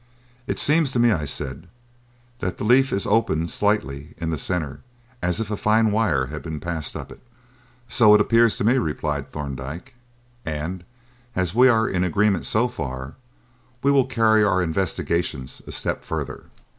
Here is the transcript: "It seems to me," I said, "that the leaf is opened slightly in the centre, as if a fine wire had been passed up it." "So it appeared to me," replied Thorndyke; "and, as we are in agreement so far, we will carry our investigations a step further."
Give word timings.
"It 0.47 0.57
seems 0.57 0.91
to 0.93 0.99
me," 0.99 1.11
I 1.11 1.25
said, 1.25 1.67
"that 2.39 2.57
the 2.57 2.63
leaf 2.63 2.91
is 2.91 3.05
opened 3.05 3.51
slightly 3.51 4.15
in 4.17 4.31
the 4.31 4.37
centre, 4.39 4.79
as 5.21 5.39
if 5.39 5.51
a 5.51 5.55
fine 5.55 5.91
wire 5.91 6.25
had 6.25 6.41
been 6.41 6.59
passed 6.59 6.95
up 6.95 7.11
it." 7.11 7.21
"So 7.87 8.15
it 8.15 8.19
appeared 8.19 8.49
to 8.53 8.63
me," 8.63 8.79
replied 8.79 9.29
Thorndyke; 9.29 9.93
"and, 10.43 10.83
as 11.35 11.53
we 11.53 11.67
are 11.69 11.87
in 11.87 12.03
agreement 12.03 12.45
so 12.45 12.67
far, 12.67 13.13
we 13.83 13.91
will 13.91 14.07
carry 14.07 14.43
our 14.43 14.63
investigations 14.63 15.61
a 15.67 15.71
step 15.71 16.03
further." 16.03 16.45